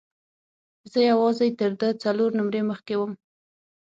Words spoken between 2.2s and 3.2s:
نمرې مخکې وم.